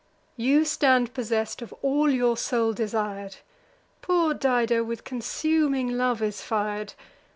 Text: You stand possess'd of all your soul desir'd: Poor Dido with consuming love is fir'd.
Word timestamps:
You 0.35 0.65
stand 0.65 1.13
possess'd 1.13 1.61
of 1.61 1.71
all 1.83 2.09
your 2.09 2.35
soul 2.35 2.73
desir'd: 2.73 3.37
Poor 4.01 4.33
Dido 4.33 4.83
with 4.83 5.03
consuming 5.03 5.95
love 5.95 6.23
is 6.23 6.41
fir'd. 6.41 6.95